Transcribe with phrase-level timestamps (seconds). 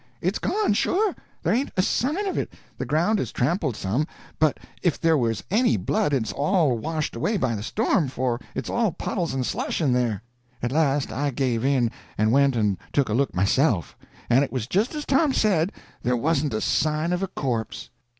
[0.19, 1.15] "It's gone, sure.
[1.43, 2.51] There ain't a sign of it.
[2.79, 4.07] The ground is trampled some,
[4.39, 8.67] but if there was any blood it's all washed away by the storm, for it's
[8.67, 10.23] all puddles and slush in there."
[10.63, 13.95] At last I give in, and went and took a look myself;
[14.27, 17.91] and it was just as Tom said—there wasn't a sign of a corpse.